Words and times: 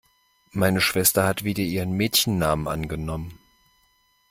Meine 0.49 0.81
Schwester 0.81 1.27
hat 1.27 1.43
wieder 1.43 1.61
ihren 1.61 1.91
Mädchennamen 1.91 2.67
angenommen. 2.67 3.37